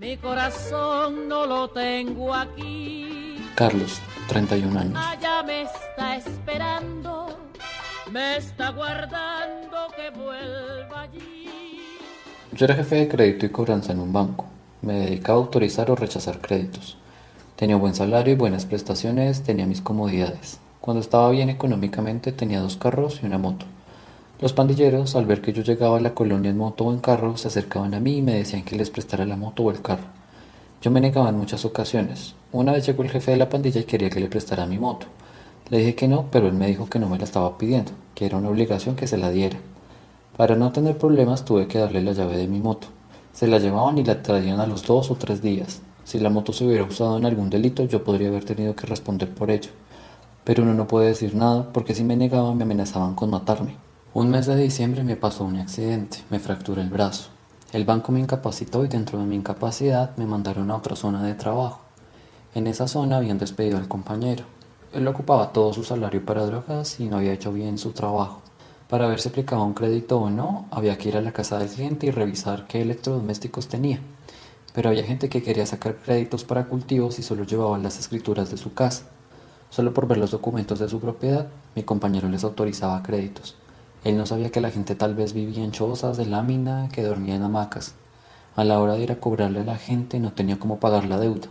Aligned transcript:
Mi 0.00 0.16
corazón 0.16 1.28
no 1.28 1.44
lo 1.44 1.68
tengo 1.68 2.32
aquí. 2.32 3.36
Carlos, 3.54 4.00
31 4.28 4.80
años. 4.80 4.96
Allá 4.96 5.42
me 5.42 5.60
está 5.64 6.16
esperando, 6.16 7.38
me 8.10 8.38
está 8.38 8.70
guardando 8.70 9.76
que 9.94 10.08
vuelva 10.18 11.02
allí. 11.02 11.50
Yo 12.52 12.64
era 12.64 12.76
jefe 12.76 12.96
de 12.96 13.08
crédito 13.08 13.44
y 13.44 13.50
cobranza 13.50 13.92
en 13.92 14.00
un 14.00 14.10
banco. 14.10 14.46
Me 14.80 14.94
dedicaba 14.94 15.38
a 15.38 15.42
autorizar 15.42 15.90
o 15.90 15.96
rechazar 15.96 16.40
créditos. 16.40 16.96
Tenía 17.56 17.76
buen 17.76 17.94
salario 17.94 18.32
y 18.32 18.36
buenas 18.36 18.64
prestaciones, 18.64 19.42
tenía 19.42 19.66
mis 19.66 19.82
comodidades. 19.82 20.60
Cuando 20.80 21.02
estaba 21.02 21.28
bien 21.28 21.50
económicamente 21.50 22.32
tenía 22.32 22.60
dos 22.60 22.78
carros 22.78 23.20
y 23.22 23.26
una 23.26 23.36
moto. 23.36 23.66
Los 24.40 24.54
pandilleros, 24.54 25.16
al 25.16 25.26
ver 25.26 25.42
que 25.42 25.52
yo 25.52 25.62
llegaba 25.62 25.98
a 25.98 26.00
la 26.00 26.14
colonia 26.14 26.50
en 26.50 26.56
moto 26.56 26.84
o 26.86 26.92
en 26.94 27.00
carro, 27.00 27.36
se 27.36 27.48
acercaban 27.48 27.92
a 27.92 28.00
mí 28.00 28.16
y 28.16 28.22
me 28.22 28.36
decían 28.36 28.62
que 28.62 28.74
les 28.74 28.88
prestara 28.88 29.26
la 29.26 29.36
moto 29.36 29.64
o 29.64 29.70
el 29.70 29.82
carro. 29.82 30.04
Yo 30.80 30.90
me 30.90 31.02
negaba 31.02 31.28
en 31.28 31.36
muchas 31.36 31.66
ocasiones. 31.66 32.34
Una 32.50 32.72
vez 32.72 32.86
llegó 32.86 33.02
el 33.02 33.10
jefe 33.10 33.32
de 33.32 33.36
la 33.36 33.50
pandilla 33.50 33.82
y 33.82 33.84
quería 33.84 34.08
que 34.08 34.18
le 34.18 34.30
prestara 34.30 34.64
mi 34.64 34.78
moto. 34.78 35.08
Le 35.68 35.80
dije 35.80 35.94
que 35.94 36.08
no, 36.08 36.24
pero 36.30 36.46
él 36.46 36.54
me 36.54 36.68
dijo 36.68 36.88
que 36.88 36.98
no 36.98 37.06
me 37.10 37.18
la 37.18 37.24
estaba 37.24 37.58
pidiendo, 37.58 37.92
que 38.14 38.24
era 38.24 38.38
una 38.38 38.48
obligación 38.48 38.96
que 38.96 39.06
se 39.06 39.18
la 39.18 39.30
diera. 39.30 39.58
Para 40.38 40.56
no 40.56 40.72
tener 40.72 40.96
problemas 40.96 41.44
tuve 41.44 41.68
que 41.68 41.78
darle 41.78 42.00
la 42.00 42.12
llave 42.12 42.38
de 42.38 42.48
mi 42.48 42.60
moto. 42.60 42.86
Se 43.34 43.46
la 43.46 43.58
llevaban 43.58 43.98
y 43.98 44.04
la 44.04 44.22
traían 44.22 44.58
a 44.58 44.66
los 44.66 44.86
dos 44.86 45.10
o 45.10 45.16
tres 45.16 45.42
días. 45.42 45.82
Si 46.04 46.18
la 46.18 46.30
moto 46.30 46.54
se 46.54 46.64
hubiera 46.64 46.84
usado 46.84 47.18
en 47.18 47.26
algún 47.26 47.50
delito, 47.50 47.84
yo 47.84 48.04
podría 48.04 48.28
haber 48.28 48.46
tenido 48.46 48.74
que 48.74 48.86
responder 48.86 49.28
por 49.28 49.50
ello. 49.50 49.70
Pero 50.44 50.62
uno 50.62 50.72
no 50.72 50.86
puede 50.86 51.08
decir 51.08 51.34
nada 51.34 51.70
porque 51.74 51.94
si 51.94 52.04
me 52.04 52.16
negaba 52.16 52.54
me 52.54 52.62
amenazaban 52.62 53.14
con 53.14 53.28
matarme. 53.28 53.89
Un 54.12 54.28
mes 54.28 54.46
de 54.46 54.56
diciembre 54.56 55.04
me 55.04 55.14
pasó 55.14 55.44
un 55.44 55.56
accidente, 55.56 56.18
me 56.30 56.40
fracturé 56.40 56.82
el 56.82 56.90
brazo. 56.90 57.28
El 57.72 57.84
banco 57.84 58.10
me 58.10 58.18
incapacitó 58.18 58.84
y 58.84 58.88
dentro 58.88 59.20
de 59.20 59.24
mi 59.24 59.36
incapacidad 59.36 60.16
me 60.16 60.26
mandaron 60.26 60.68
a 60.72 60.76
otra 60.76 60.96
zona 60.96 61.22
de 61.22 61.34
trabajo. 61.34 61.82
En 62.56 62.66
esa 62.66 62.88
zona 62.88 63.18
habían 63.18 63.38
despedido 63.38 63.78
al 63.78 63.86
compañero. 63.86 64.42
Él 64.92 65.06
ocupaba 65.06 65.52
todo 65.52 65.72
su 65.72 65.84
salario 65.84 66.26
para 66.26 66.44
drogas 66.44 66.98
y 66.98 67.04
no 67.04 67.18
había 67.18 67.32
hecho 67.32 67.52
bien 67.52 67.78
su 67.78 67.92
trabajo. 67.92 68.42
Para 68.88 69.06
ver 69.06 69.20
si 69.20 69.28
aplicaba 69.28 69.62
un 69.62 69.74
crédito 69.74 70.18
o 70.18 70.28
no, 70.28 70.66
había 70.72 70.98
que 70.98 71.10
ir 71.10 71.16
a 71.16 71.22
la 71.22 71.30
casa 71.30 71.60
del 71.60 71.68
cliente 71.68 72.08
y 72.08 72.10
revisar 72.10 72.66
qué 72.66 72.82
electrodomésticos 72.82 73.68
tenía. 73.68 74.00
Pero 74.74 74.88
había 74.88 75.04
gente 75.04 75.28
que 75.28 75.44
quería 75.44 75.66
sacar 75.66 75.94
créditos 75.94 76.42
para 76.42 76.66
cultivos 76.66 77.20
y 77.20 77.22
solo 77.22 77.44
llevaban 77.44 77.84
las 77.84 78.00
escrituras 78.00 78.50
de 78.50 78.56
su 78.56 78.74
casa. 78.74 79.04
Solo 79.70 79.94
por 79.94 80.08
ver 80.08 80.18
los 80.18 80.32
documentos 80.32 80.80
de 80.80 80.88
su 80.88 80.98
propiedad, 80.98 81.46
mi 81.76 81.84
compañero 81.84 82.28
les 82.28 82.42
autorizaba 82.42 83.04
créditos. 83.04 83.54
Él 84.04 84.16
no 84.16 84.24
sabía 84.24 84.50
que 84.50 84.60
la 84.60 84.70
gente 84.70 84.94
tal 84.94 85.14
vez 85.14 85.32
vivía 85.34 85.62
en 85.62 85.72
chozas 85.72 86.16
de 86.16 86.26
lámina, 86.26 86.88
que 86.92 87.02
dormía 87.02 87.34
en 87.34 87.42
hamacas. 87.42 87.94
A 88.56 88.64
la 88.64 88.80
hora 88.80 88.94
de 88.94 89.02
ir 89.02 89.12
a 89.12 89.20
cobrarle 89.20 89.60
a 89.60 89.64
la 89.64 89.76
gente 89.76 90.18
no 90.20 90.32
tenía 90.32 90.58
cómo 90.58 90.80
pagar 90.80 91.04
la 91.04 91.18
deuda. 91.18 91.48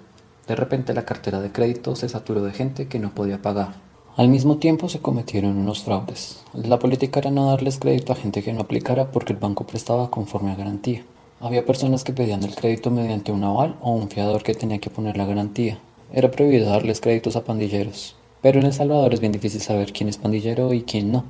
De 0.47 0.55
repente 0.55 0.94
la 0.94 1.05
cartera 1.05 1.42
de 1.42 1.52
crédito 1.52 1.95
se 1.95 2.09
saturó 2.09 2.42
de 2.42 2.52
gente 2.52 2.88
que 2.88 3.00
no 3.00 3.14
podía 3.14 3.42
pagar. 3.42 3.73
Al 4.17 4.27
mismo 4.30 4.58
tiempo 4.58 4.89
se 4.89 5.00
cometieron 5.00 5.58
unos 5.58 5.83
fraudes. 5.83 6.44
La 6.53 6.80
política 6.80 7.20
era 7.20 7.31
no 7.31 7.45
darles 7.52 7.77
crédito 7.77 8.11
a 8.11 8.16
gente 8.16 8.44
que 8.44 8.52
no 8.52 8.61
aplicara 8.61 9.11
porque 9.11 9.33
el 9.33 9.39
banco 9.39 9.66
prestaba 9.66 10.09
conforme 10.09 10.52
a 10.52 10.55
garantía. 10.55 11.05
Había 11.39 11.66
personas 11.66 12.03
que 12.03 12.11
pedían 12.11 12.44
el 12.44 12.55
crédito 12.55 12.92
mediante 12.92 13.31
un 13.31 13.44
aval 13.45 13.77
o 13.80 13.92
un 13.92 14.09
fiador 14.09 14.44
que 14.44 14.55
tenía 14.55 14.80
que 14.80 14.89
poner 14.89 15.16
la 15.16 15.25
garantía. 15.25 15.80
Era 16.11 16.31
prohibido 16.31 16.70
darles 16.70 17.00
créditos 17.00 17.36
a 17.36 17.45
pandilleros. 17.45 18.17
Pero 18.42 18.59
en 18.59 18.66
El 18.66 18.73
Salvador 18.73 19.14
es 19.14 19.20
bien 19.20 19.31
difícil 19.31 19.61
saber 19.61 19.94
quién 19.94 20.09
es 20.09 20.17
pandillero 20.17 20.73
y 20.73 20.81
quién 20.81 21.11
no. 21.11 21.23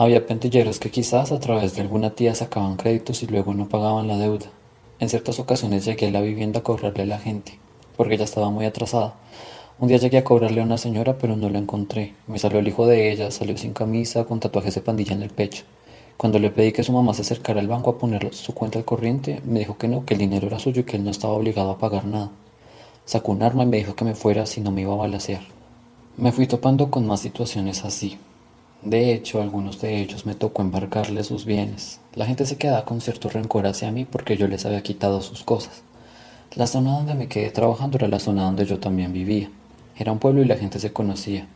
Había 0.00 0.24
pentilleros 0.24 0.78
que 0.78 0.92
quizás 0.92 1.32
a 1.32 1.40
través 1.40 1.74
de 1.74 1.82
alguna 1.82 2.10
tía 2.10 2.32
sacaban 2.32 2.76
créditos 2.76 3.24
y 3.24 3.26
luego 3.26 3.52
no 3.52 3.68
pagaban 3.68 4.06
la 4.06 4.16
deuda. 4.16 4.46
En 5.00 5.08
ciertas 5.08 5.40
ocasiones 5.40 5.84
llegué 5.84 6.06
a 6.06 6.12
la 6.12 6.20
vivienda 6.20 6.60
a 6.60 6.62
cobrarle 6.62 7.02
a 7.02 7.06
la 7.06 7.18
gente, 7.18 7.58
porque 7.96 8.16
ya 8.16 8.22
estaba 8.22 8.48
muy 8.48 8.64
atrasada. 8.64 9.14
Un 9.80 9.88
día 9.88 9.96
llegué 9.96 10.18
a 10.18 10.22
cobrarle 10.22 10.60
a 10.60 10.64
una 10.64 10.78
señora, 10.78 11.18
pero 11.18 11.34
no 11.34 11.50
la 11.50 11.58
encontré. 11.58 12.14
Me 12.28 12.38
salió 12.38 12.60
el 12.60 12.68
hijo 12.68 12.86
de 12.86 13.10
ella, 13.10 13.32
salió 13.32 13.58
sin 13.58 13.72
camisa, 13.72 14.24
con 14.24 14.38
tatuajes 14.38 14.76
de 14.76 14.82
pandilla 14.82 15.14
en 15.14 15.22
el 15.24 15.30
pecho. 15.30 15.64
Cuando 16.16 16.38
le 16.38 16.50
pedí 16.50 16.70
que 16.70 16.84
su 16.84 16.92
mamá 16.92 17.12
se 17.12 17.22
acercara 17.22 17.58
al 17.58 17.66
banco 17.66 17.90
a 17.90 17.98
poner 17.98 18.32
su 18.32 18.54
cuenta 18.54 18.78
al 18.78 18.84
corriente, 18.84 19.42
me 19.44 19.58
dijo 19.58 19.78
que 19.78 19.88
no, 19.88 20.04
que 20.04 20.14
el 20.14 20.20
dinero 20.20 20.46
era 20.46 20.60
suyo 20.60 20.82
y 20.82 20.84
que 20.84 20.96
él 20.96 21.02
no 21.02 21.10
estaba 21.10 21.32
obligado 21.32 21.72
a 21.72 21.78
pagar 21.78 22.04
nada. 22.04 22.30
Sacó 23.04 23.32
un 23.32 23.42
arma 23.42 23.64
y 23.64 23.66
me 23.66 23.78
dijo 23.78 23.96
que 23.96 24.04
me 24.04 24.14
fuera 24.14 24.46
si 24.46 24.60
no 24.60 24.70
me 24.70 24.82
iba 24.82 24.92
a 24.92 24.96
balasear. 24.96 25.42
Me 26.16 26.30
fui 26.30 26.46
topando 26.46 26.88
con 26.88 27.04
más 27.04 27.18
situaciones 27.18 27.84
así. 27.84 28.16
De 28.82 29.12
hecho, 29.12 29.42
algunos 29.42 29.80
de 29.80 30.00
ellos 30.00 30.24
me 30.24 30.34
tocó 30.34 30.62
embarcarles 30.62 31.26
sus 31.26 31.44
bienes. 31.44 32.00
La 32.14 32.26
gente 32.26 32.46
se 32.46 32.58
quedaba 32.58 32.84
con 32.84 33.00
cierto 33.00 33.28
rencor 33.28 33.66
hacia 33.66 33.90
mí 33.90 34.04
porque 34.04 34.36
yo 34.36 34.46
les 34.46 34.64
había 34.66 34.82
quitado 34.82 35.20
sus 35.20 35.42
cosas. 35.42 35.82
La 36.54 36.66
zona 36.66 36.92
donde 36.92 37.14
me 37.14 37.28
quedé 37.28 37.50
trabajando 37.50 37.98
era 37.98 38.08
la 38.08 38.20
zona 38.20 38.44
donde 38.44 38.66
yo 38.66 38.78
también 38.78 39.12
vivía. 39.12 39.50
Era 39.96 40.12
un 40.12 40.20
pueblo 40.20 40.42
y 40.42 40.46
la 40.46 40.56
gente 40.56 40.78
se 40.78 40.92
conocía. 40.92 41.48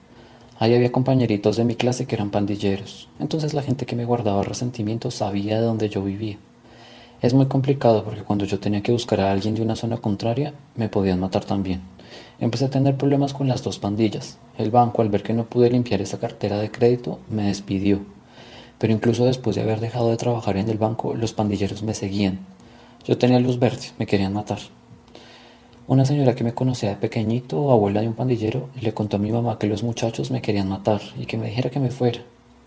Ahí 0.59 0.75
había 0.75 0.93
compañeritos 0.93 1.56
de 1.56 1.65
mi 1.65 1.75
clase 1.75 2.06
que 2.06 2.15
eran 2.15 2.31
pandilleros, 2.31 3.09
entonces 3.19 3.53
la 3.53 3.62
gente 3.62 3.84
que 3.84 3.97
me 3.97 4.05
guardaba 4.05 4.44
resentimiento 4.44 5.11
sabía 5.11 5.56
de 5.56 5.66
dónde 5.66 5.88
yo 5.88 6.05
vivía. 6.05 6.38
Es 7.21 7.34
muy 7.34 7.47
complicado 7.47 8.05
porque 8.05 8.22
cuando 8.22 8.44
yo 8.44 8.61
tenía 8.61 8.82
que 8.82 8.93
buscar 8.93 9.21
a 9.21 9.32
alguien 9.32 9.55
de 9.55 9.62
una 9.62 9.75
zona 9.75 9.97
contraria, 9.97 10.55
me 10.77 10.88
podían 10.88 11.21
matar 11.21 11.44
también. 11.44 11.81
Empecé 12.41 12.67
a 12.67 12.71
tener 12.71 12.97
problemas 12.97 13.34
con 13.34 13.49
las 13.49 13.62
dos 13.62 13.78
pandillas. 13.78 14.39
El 14.59 14.71
banco, 14.71 15.03
al 15.03 15.09
ver 15.09 15.23
que 15.23 15.33
no 15.33 15.45
pude 15.45 15.71
limpiar 15.71 16.00
esa 16.00 16.19
cartera 16.19 16.59
de 16.59 16.71
crédito, 16.71 17.19
me 17.31 17.45
despidió. 17.45 18.00
Pero 18.78 18.93
incluso 18.93 19.25
después 19.25 19.56
de 19.56 19.62
haber 19.62 19.81
dejado 19.81 20.11
de 20.11 20.17
trabajar 20.17 20.56
en 20.56 20.69
el 20.69 20.78
banco, 20.78 21.15
los 21.15 21.33
pandilleros 21.33 21.83
me 21.83 21.95
seguían. 21.95 22.41
Yo 23.06 23.19
tenía 23.19 23.41
luz 23.41 23.59
verde, 23.59 23.87
me 23.99 24.06
querían 24.06 24.33
matar. 24.33 24.59
Una 25.89 26.05
señora 26.05 26.34
que 26.34 26.45
me 26.45 26.55
conocía 26.55 26.91
de 26.91 26.97
pequeñito, 26.97 27.71
abuela 27.71 28.00
de 28.00 28.09
un 28.09 28.15
pandillero, 28.15 28.69
le 28.81 28.94
contó 28.94 29.17
a 29.17 29.21
mi 29.21 29.33
mamá 29.33 29.59
que 29.59 29.67
los 29.67 29.83
muchachos 29.83 30.31
me 30.31 30.41
querían 30.41 30.69
matar 30.69 31.00
y 31.19 31.27
que 31.27 31.37
me 31.37 31.47
dijera 31.47 31.71
que 31.71 31.81
me 31.81 31.91
fuera. 31.91 32.21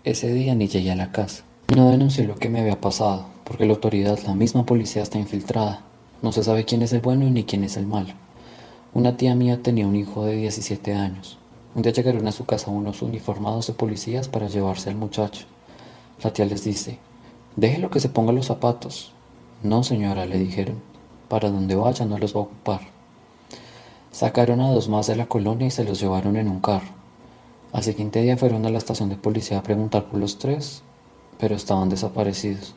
Ese 0.04 0.32
día 0.32 0.54
ni 0.54 0.68
llegué 0.68 0.92
a 0.92 0.96
la 0.96 1.12
casa. 1.12 1.42
No 1.74 1.90
denuncié 1.90 2.24
lo 2.24 2.36
que 2.36 2.48
me 2.48 2.60
había 2.60 2.80
pasado, 2.80 3.26
porque 3.44 3.66
la 3.66 3.72
autoridad, 3.72 4.18
la 4.26 4.34
misma 4.34 4.66
policía, 4.66 5.02
está 5.02 5.18
infiltrada. 5.18 5.82
No 6.22 6.30
se 6.30 6.44
sabe 6.44 6.64
quién 6.64 6.82
es 6.82 6.92
el 6.92 7.00
bueno 7.00 7.28
ni 7.28 7.44
quién 7.44 7.64
es 7.64 7.76
el 7.76 7.86
malo. 7.86 8.12
Una 8.94 9.16
tía 9.16 9.34
mía 9.34 9.62
tenía 9.62 9.86
un 9.86 9.96
hijo 9.96 10.24
de 10.24 10.36
17 10.36 10.94
años. 10.94 11.38
Un 11.74 11.82
día 11.82 11.92
llegaron 11.92 12.26
a 12.26 12.32
su 12.32 12.46
casa 12.46 12.70
unos 12.70 13.02
uniformados 13.02 13.66
de 13.66 13.74
policías 13.74 14.28
para 14.28 14.48
llevarse 14.48 14.88
al 14.88 14.96
muchacho. 14.96 15.44
La 16.22 16.32
tía 16.32 16.46
les 16.46 16.64
dice, 16.64 16.98
déjelo 17.56 17.90
que 17.90 18.00
se 18.00 18.08
ponga 18.08 18.32
los 18.32 18.46
zapatos. 18.46 19.12
No, 19.62 19.82
señora, 19.82 20.24
le 20.24 20.38
dijeron, 20.38 20.80
para 21.28 21.50
donde 21.50 21.74
vaya 21.74 22.06
no 22.06 22.18
los 22.18 22.34
va 22.34 22.40
a 22.40 22.44
ocupar. 22.44 22.80
Sacaron 24.12 24.60
a 24.60 24.70
dos 24.70 24.88
más 24.88 25.06
de 25.06 25.16
la 25.16 25.26
colonia 25.26 25.66
y 25.66 25.70
se 25.70 25.84
los 25.84 26.00
llevaron 26.00 26.36
en 26.36 26.48
un 26.48 26.60
carro. 26.60 26.88
Al 27.72 27.82
siguiente 27.82 28.22
día 28.22 28.38
fueron 28.38 28.64
a 28.64 28.70
la 28.70 28.78
estación 28.78 29.10
de 29.10 29.16
policía 29.16 29.58
a 29.58 29.62
preguntar 29.62 30.06
por 30.06 30.18
los 30.18 30.38
tres, 30.38 30.82
pero 31.38 31.54
estaban 31.54 31.90
desaparecidos. 31.90 32.74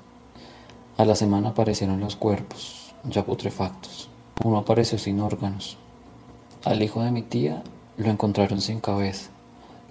A 0.97 1.05
la 1.05 1.15
semana 1.15 1.49
aparecieron 1.49 2.01
los 2.01 2.17
cuerpos, 2.17 2.93
ya 3.05 3.23
putrefactos. 3.23 4.09
Uno 4.43 4.57
apareció 4.57 4.97
sin 4.97 5.21
órganos, 5.21 5.77
al 6.65 6.83
hijo 6.83 7.01
de 7.01 7.11
mi 7.11 7.21
tía 7.21 7.63
lo 7.97 8.09
encontraron 8.09 8.59
sin 8.59 8.81
cabeza. 8.81 9.29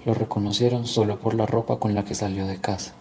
Lo 0.04 0.12
reconocieron 0.12 0.86
solo 0.86 1.18
por 1.18 1.34
la 1.34 1.46
ropa 1.46 1.78
con 1.78 1.94
la 1.94 2.04
que 2.04 2.14
salió 2.14 2.46
de 2.46 2.58
casa. 2.58 2.92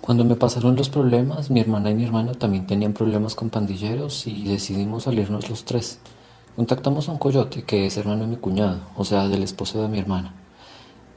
Cuando 0.00 0.24
me 0.24 0.36
pasaron 0.36 0.76
los 0.76 0.88
problemas, 0.88 1.50
mi 1.50 1.58
hermana 1.58 1.90
y 1.90 1.94
mi 1.94 2.04
hermano 2.04 2.36
también 2.36 2.66
tenían 2.66 2.92
problemas 2.92 3.34
con 3.34 3.50
pandilleros 3.50 4.26
y 4.28 4.44
decidimos 4.44 5.02
salirnos 5.02 5.50
los 5.50 5.64
tres. 5.64 5.98
Contactamos 6.54 7.08
a 7.08 7.12
un 7.12 7.18
coyote 7.18 7.64
que 7.64 7.86
es 7.86 7.96
hermano 7.96 8.22
de 8.22 8.28
mi 8.28 8.36
cuñado, 8.36 8.78
o 8.96 9.04
sea, 9.04 9.26
del 9.26 9.42
esposo 9.42 9.82
de 9.82 9.88
mi 9.88 9.98
hermana. 9.98 10.32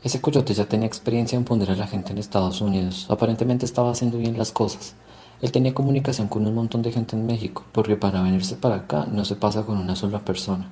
Ese 0.03 0.19
coyote 0.19 0.55
ya 0.55 0.65
tenía 0.65 0.87
experiencia 0.87 1.37
en 1.37 1.45
poner 1.45 1.69
a 1.69 1.75
la 1.75 1.85
gente 1.85 2.11
en 2.11 2.17
Estados 2.17 2.61
Unidos. 2.61 3.05
Aparentemente 3.09 3.65
estaba 3.65 3.91
haciendo 3.91 4.17
bien 4.17 4.37
las 4.39 4.51
cosas. 4.51 4.95
Él 5.41 5.51
tenía 5.51 5.75
comunicación 5.75 6.27
con 6.27 6.47
un 6.47 6.55
montón 6.55 6.81
de 6.81 6.91
gente 6.91 7.15
en 7.15 7.27
México, 7.27 7.63
porque 7.71 7.95
para 7.95 8.23
venirse 8.23 8.55
para 8.55 8.75
acá 8.75 9.05
no 9.11 9.23
se 9.23 9.35
pasa 9.35 9.63
con 9.63 9.77
una 9.77 9.95
sola 9.95 10.19
persona. 10.19 10.69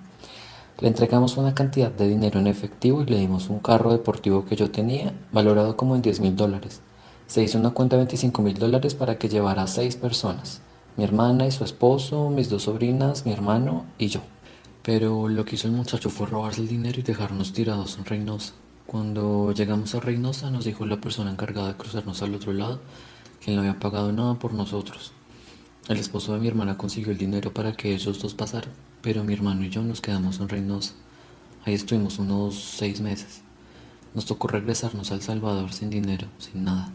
Le 0.81 0.87
entregamos 0.87 1.35
una 1.35 1.53
cantidad 1.53 1.91
de 1.91 2.07
dinero 2.07 2.39
en 2.39 2.47
efectivo 2.47 3.01
y 3.01 3.05
le 3.05 3.17
dimos 3.17 3.49
un 3.49 3.59
carro 3.59 3.91
deportivo 3.91 4.45
que 4.45 4.55
yo 4.55 4.71
tenía, 4.71 5.13
valorado 5.33 5.75
como 5.75 5.93
en 5.93 6.01
10 6.01 6.21
mil 6.21 6.37
dólares. 6.37 6.79
Se 7.27 7.43
hizo 7.43 7.59
una 7.59 7.71
cuenta 7.71 7.97
de 7.97 8.03
25 8.03 8.41
mil 8.41 8.57
dólares 8.57 8.95
para 8.95 9.17
que 9.17 9.27
llevara 9.27 9.63
a 9.63 9.67
seis 9.67 9.97
personas, 9.97 10.61
mi 10.95 11.03
hermana 11.03 11.45
y 11.45 11.51
su 11.51 11.65
esposo, 11.65 12.29
mis 12.29 12.49
dos 12.49 12.63
sobrinas, 12.63 13.25
mi 13.25 13.33
hermano 13.33 13.87
y 13.97 14.07
yo. 14.07 14.21
Pero 14.81 15.27
lo 15.27 15.43
que 15.43 15.55
hizo 15.55 15.67
el 15.67 15.73
muchacho 15.73 16.09
fue 16.09 16.27
robarse 16.27 16.61
el 16.61 16.69
dinero 16.69 17.01
y 17.01 17.03
dejarnos 17.03 17.51
tirados 17.51 17.97
en 17.97 18.05
Reynosa. 18.05 18.53
Cuando 18.85 19.51
llegamos 19.51 19.93
a 19.95 19.99
Reynosa 19.99 20.49
nos 20.49 20.63
dijo 20.63 20.85
la 20.85 21.01
persona 21.01 21.29
encargada 21.29 21.67
de 21.67 21.75
cruzarnos 21.75 22.21
al 22.21 22.35
otro 22.35 22.53
lado 22.53 22.79
que 23.41 23.51
no 23.51 23.59
había 23.59 23.77
pagado 23.77 24.13
nada 24.13 24.35
por 24.35 24.53
nosotros. 24.53 25.11
El 25.89 25.97
esposo 25.97 26.33
de 26.33 26.39
mi 26.39 26.47
hermana 26.47 26.77
consiguió 26.77 27.11
el 27.11 27.17
dinero 27.17 27.53
para 27.53 27.73
que 27.73 27.93
ellos 27.93 28.21
dos 28.21 28.33
pasaran 28.33 28.69
pero 29.01 29.23
mi 29.23 29.33
hermano 29.33 29.63
y 29.63 29.69
yo 29.69 29.81
nos 29.81 30.01
quedamos 30.01 30.39
en 30.39 30.49
Reynosa. 30.49 30.93
Ahí 31.65 31.73
estuvimos 31.73 32.19
unos 32.19 32.55
seis 32.55 33.01
meses. 33.01 33.41
Nos 34.13 34.25
tocó 34.25 34.47
regresarnos 34.47 35.11
a 35.11 35.15
El 35.15 35.21
Salvador 35.21 35.71
sin 35.71 35.89
dinero, 35.89 36.27
sin 36.37 36.63
nada. 36.63 36.91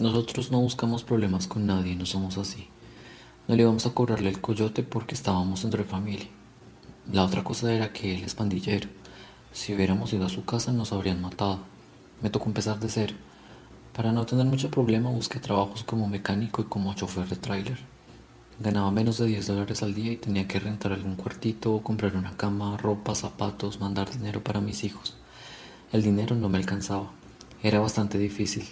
Nosotros 0.00 0.50
no 0.50 0.60
buscamos 0.60 1.04
problemas 1.04 1.46
con 1.46 1.66
nadie, 1.66 1.96
no 1.96 2.06
somos 2.06 2.38
así. 2.38 2.68
No 3.46 3.56
le 3.56 3.62
íbamos 3.62 3.86
a 3.86 3.94
cobrarle 3.94 4.30
el 4.30 4.40
coyote 4.40 4.82
porque 4.82 5.14
estábamos 5.14 5.64
entre 5.64 5.84
familia. 5.84 6.28
La 7.12 7.24
otra 7.24 7.44
cosa 7.44 7.72
era 7.72 7.92
que 7.92 8.14
él 8.16 8.24
es 8.24 8.34
pandillero. 8.34 8.88
Si 9.52 9.74
hubiéramos 9.74 10.12
ido 10.12 10.26
a 10.26 10.30
su 10.30 10.44
casa 10.44 10.72
nos 10.72 10.92
habrían 10.92 11.22
matado. 11.22 11.60
Me 12.22 12.30
tocó 12.30 12.46
empezar 12.46 12.78
de 12.78 12.88
cero. 12.88 13.14
Para 13.94 14.12
no 14.12 14.26
tener 14.26 14.44
mucho 14.44 14.70
problema 14.70 15.10
busqué 15.10 15.40
trabajos 15.40 15.82
como 15.82 16.08
mecánico 16.08 16.62
y 16.62 16.66
como 16.66 16.94
chofer 16.94 17.28
de 17.28 17.36
tráiler. 17.36 17.97
Ganaba 18.60 18.90
menos 18.90 19.18
de 19.18 19.26
10 19.26 19.46
dólares 19.46 19.84
al 19.84 19.94
día 19.94 20.10
y 20.10 20.16
tenía 20.16 20.48
que 20.48 20.58
rentar 20.58 20.92
algún 20.92 21.14
cuartito, 21.14 21.80
comprar 21.80 22.16
una 22.16 22.36
cama, 22.36 22.76
ropa, 22.76 23.14
zapatos, 23.14 23.78
mandar 23.78 24.10
dinero 24.10 24.42
para 24.42 24.60
mis 24.60 24.82
hijos. 24.82 25.14
El 25.92 26.02
dinero 26.02 26.34
no 26.34 26.48
me 26.48 26.58
alcanzaba. 26.58 27.12
Era 27.62 27.78
bastante 27.78 28.18
difícil. 28.18 28.64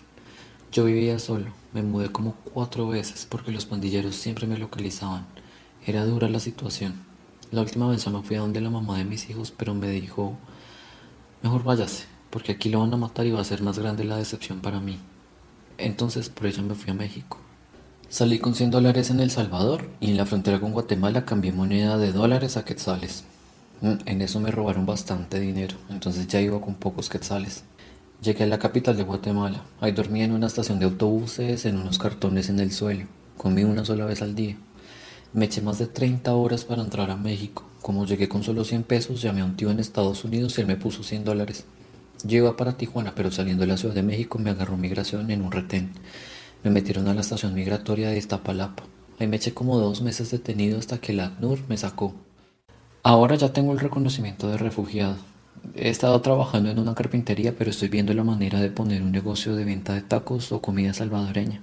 Yo 0.73 0.87
vivía 0.87 1.21
solo. 1.21 1.53
Me 1.73 1.85
mudé 1.85 2.11
como 2.11 2.35
cuatro 2.53 2.89
veces 2.89 3.29
porque 3.31 3.53
los 3.53 3.65
pandilleros 3.67 4.17
siempre 4.17 4.49
me 4.49 4.59
localizaban. 4.59 5.25
Era 5.87 6.05
dura 6.05 6.29
la 6.29 6.41
situación. 6.41 6.95
La 7.53 7.61
última 7.61 7.89
vez 7.89 8.05
me 8.09 8.23
fui 8.25 8.35
a 8.35 8.41
donde 8.41 8.61
la 8.61 8.71
mamá 8.71 8.99
de 8.99 9.05
mis 9.05 9.31
hijos, 9.31 9.53
pero 9.57 9.73
me 9.73 9.89
dijo, 9.89 10.37
mejor 11.45 11.63
váyase, 11.63 12.07
porque 12.31 12.51
aquí 12.51 12.71
lo 12.71 12.81
van 12.81 12.93
a 12.93 12.97
matar 12.97 13.25
y 13.25 13.31
va 13.31 13.41
a 13.41 13.45
ser 13.45 13.63
más 13.63 13.79
grande 13.79 14.03
la 14.03 14.17
decepción 14.17 14.61
para 14.61 14.81
mí. 14.81 14.99
Entonces 15.79 16.29
por 16.29 16.49
ella 16.49 16.63
me 16.63 16.75
fui 16.75 16.91
a 16.91 16.95
México. 16.95 17.39
Salí 18.09 18.39
con 18.39 18.55
100 18.55 18.71
dólares 18.71 19.11
en 19.11 19.19
El 19.19 19.33
Salvador 19.33 19.91
y 19.99 20.11
en 20.11 20.17
la 20.17 20.27
frontera 20.27 20.61
con 20.61 20.73
Guatemala 20.73 21.25
cambié 21.25 21.51
moneda 21.51 21.99
de 21.99 22.13
dólares 22.13 22.57
a 22.57 22.65
quetzales. 22.65 23.25
Mm, 23.81 23.95
en 24.07 24.23
eso 24.23 24.39
me 24.39 24.53
robaron 24.53 24.87
bastante 24.87 25.41
dinero, 25.41 25.77
entonces 25.91 26.29
ya 26.29 26.41
iba 26.41 26.61
con 26.61 26.77
pocos 26.77 27.09
quetzales. 27.09 27.65
Llegué 28.23 28.45
a 28.45 28.47
la 28.47 28.61
capital 28.61 28.97
de 28.97 29.03
Guatemala. 29.03 29.61
Ahí 29.81 29.91
dormí 29.91 30.23
en 30.23 30.31
una 30.31 30.47
estación 30.47 30.79
de 30.79 30.85
autobuses, 30.85 31.65
en 31.67 31.79
unos 31.79 31.99
cartones 31.99 32.49
en 32.49 32.61
el 32.61 32.71
suelo. 32.71 33.07
Comí 33.37 33.65
una 33.65 33.85
sola 33.85 34.05
vez 34.05 34.23
al 34.23 34.37
día. 34.37 34.57
Me 35.33 35.47
eché 35.47 35.61
más 35.61 35.79
de 35.79 35.89
30 35.89 36.33
horas 36.33 36.65
para 36.65 36.83
entrar 36.83 37.11
a 37.11 37.17
México. 37.17 37.65
Como 37.83 38.07
llegué 38.07 38.29
con 38.29 38.45
solo 38.45 38.65
100 38.65 38.85
pesos, 38.85 39.21
llamé 39.21 39.41
a 39.41 39.45
un 39.45 39.57
tío 39.57 39.73
en 39.73 39.81
Estados 39.81 40.25
Unidos 40.25 40.57
y 40.57 40.61
él 40.61 40.69
me 40.69 40.77
puso 40.77 41.03
100 41.03 41.25
dólares. 41.25 41.65
Llego 42.25 42.57
para 42.57 42.77
Tijuana, 42.77 43.15
pero 43.17 43.33
saliendo 43.33 43.63
de 43.63 43.67
la 43.67 43.77
Ciudad 43.77 43.97
de 43.97 44.05
México 44.05 44.39
me 44.39 44.51
agarró 44.51 44.77
migración 44.77 45.29
en 45.33 45.43
un 45.43 45.51
retén. 45.51 45.91
Me 46.63 46.71
metieron 46.71 47.09
a 47.09 47.15
la 47.15 47.21
estación 47.21 47.55
migratoria 47.55 48.11
de 48.11 48.19
Iztapalapa. 48.19 48.85
Ahí 49.19 49.27
me 49.27 49.37
eché 49.37 49.55
como 49.55 49.79
dos 49.79 50.03
meses 50.03 50.31
detenido 50.31 50.79
hasta 50.79 50.99
que 50.99 51.13
la 51.13 51.27
ACNUR 51.27 51.61
me 51.69 51.77
sacó. 51.77 52.15
Ahora 53.03 53.37
ya 53.37 53.53
tengo 53.53 53.73
el 53.73 53.79
reconocimiento 53.79 54.49
de 54.49 54.59
refugiado. 54.59 55.17
He 55.75 55.89
estado 55.89 56.21
trabajando 56.21 56.71
en 56.71 56.79
una 56.79 56.95
carpintería, 56.95 57.55
pero 57.57 57.71
estoy 57.71 57.89
viendo 57.89 58.13
la 58.15 58.25
manera 58.25 58.61
de 58.61 58.71
poner 58.71 59.03
un 59.03 59.13
negocio 59.13 59.57
de 59.57 59.65
venta 59.65 59.95
de 59.95 60.03
tacos 60.03 60.53
o 60.53 60.61
comida 60.61 60.93
salvadoreña. 60.93 61.63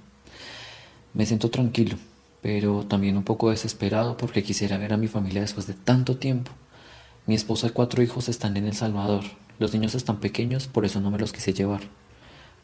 Me 1.12 1.26
siento 1.26 1.50
tranquilo, 1.50 1.96
pero 2.42 2.84
también 2.84 3.16
un 3.16 3.24
poco 3.24 3.50
desesperado 3.50 4.16
porque 4.16 4.42
quisiera 4.42 4.78
ver 4.78 4.92
a 4.92 4.96
mi 4.96 5.06
familia 5.06 5.42
después 5.42 5.66
de 5.66 5.74
tanto 5.74 6.16
tiempo. 6.16 6.50
Mi 7.26 7.34
esposa 7.34 7.68
y 7.68 7.70
cuatro 7.70 8.02
hijos 8.02 8.28
están 8.28 8.56
en 8.56 8.66
El 8.66 8.74
Salvador. 8.74 9.24
Los 9.58 9.72
niños 9.72 9.94
están 9.94 10.18
pequeños, 10.18 10.66
por 10.66 10.84
eso 10.84 11.00
no 11.00 11.10
me 11.10 11.18
los 11.18 11.32
quise 11.32 11.52
llevar. 11.52 11.82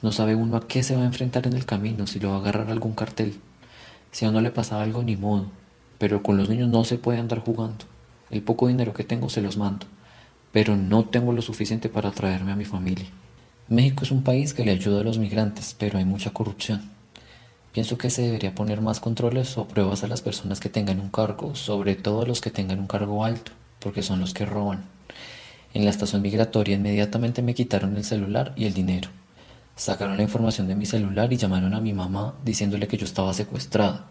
No 0.02 0.12
sabe 0.12 0.34
uno 0.34 0.56
a 0.56 0.66
qué 0.66 0.82
se 0.82 0.96
va 0.96 1.02
a 1.02 1.06
enfrentar 1.06 1.46
en 1.46 1.52
el 1.52 1.66
camino, 1.66 2.06
si 2.06 2.20
lo 2.20 2.30
va 2.30 2.36
a 2.36 2.38
agarrar 2.38 2.70
algún 2.70 2.94
cartel. 2.94 3.38
Si 4.12 4.24
a 4.24 4.30
uno 4.30 4.40
le 4.40 4.50
pasa 4.50 4.82
algo, 4.82 5.02
ni 5.02 5.16
modo. 5.16 5.46
Pero 5.98 6.22
con 6.22 6.36
los 6.36 6.48
niños 6.48 6.68
no 6.68 6.84
se 6.84 6.96
puede 6.96 7.18
andar 7.18 7.40
jugando. 7.40 7.84
El 8.30 8.42
poco 8.42 8.68
dinero 8.68 8.94
que 8.94 9.04
tengo 9.04 9.28
se 9.28 9.42
los 9.42 9.56
mando. 9.56 9.86
Pero 10.52 10.76
no 10.76 11.04
tengo 11.04 11.32
lo 11.32 11.42
suficiente 11.42 11.88
para 11.88 12.10
traerme 12.12 12.52
a 12.52 12.56
mi 12.56 12.64
familia. 12.64 13.06
México 13.68 14.04
es 14.04 14.10
un 14.10 14.22
país 14.22 14.54
que 14.54 14.64
le 14.64 14.72
ayuda 14.72 15.02
a 15.02 15.04
los 15.04 15.18
migrantes, 15.18 15.76
pero 15.78 15.98
hay 15.98 16.04
mucha 16.04 16.30
corrupción. 16.30 16.90
Pienso 17.72 17.98
que 17.98 18.10
se 18.10 18.22
debería 18.22 18.54
poner 18.54 18.80
más 18.80 18.98
controles 18.98 19.56
o 19.56 19.68
pruebas 19.68 20.02
a 20.02 20.08
las 20.08 20.22
personas 20.22 20.58
que 20.58 20.70
tengan 20.70 20.98
un 20.98 21.10
cargo, 21.10 21.54
sobre 21.54 21.94
todo 21.94 22.22
a 22.22 22.26
los 22.26 22.40
que 22.40 22.50
tengan 22.50 22.80
un 22.80 22.88
cargo 22.88 23.24
alto, 23.24 23.52
porque 23.78 24.02
son 24.02 24.18
los 24.18 24.34
que 24.34 24.44
roban. 24.44 24.86
En 25.72 25.84
la 25.84 25.90
estación 25.90 26.20
migratoria 26.20 26.74
inmediatamente 26.74 27.42
me 27.42 27.54
quitaron 27.54 27.96
el 27.96 28.02
celular 28.02 28.54
y 28.56 28.64
el 28.64 28.74
dinero. 28.74 29.10
Sacaron 29.80 30.18
la 30.18 30.22
información 30.22 30.68
de 30.68 30.76
mi 30.76 30.84
celular 30.84 31.32
y 31.32 31.38
llamaron 31.38 31.72
a 31.72 31.80
mi 31.80 31.94
mamá 31.94 32.34
diciéndole 32.44 32.86
que 32.86 32.98
yo 32.98 33.06
estaba 33.06 33.32
secuestrada. 33.32 34.04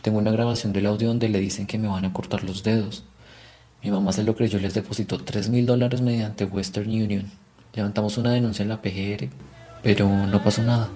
Tengo 0.00 0.18
una 0.18 0.30
grabación 0.30 0.72
del 0.72 0.86
audio 0.86 1.08
donde 1.08 1.28
le 1.28 1.40
dicen 1.40 1.66
que 1.66 1.76
me 1.76 1.88
van 1.88 2.04
a 2.04 2.12
cortar 2.12 2.44
los 2.44 2.62
dedos. 2.62 3.02
Mi 3.82 3.90
mamá 3.90 4.12
se 4.12 4.22
lo 4.22 4.36
creyó 4.36 4.60
y 4.60 4.62
les 4.62 4.74
depositó 4.74 5.18
3 5.18 5.48
mil 5.48 5.66
dólares 5.66 6.02
mediante 6.02 6.44
Western 6.44 6.88
Union. 6.88 7.24
Levantamos 7.74 8.16
una 8.16 8.30
denuncia 8.30 8.62
en 8.62 8.68
la 8.68 8.80
PGR, 8.80 9.28
pero 9.82 10.08
no 10.08 10.40
pasó 10.40 10.62
nada. 10.62 10.88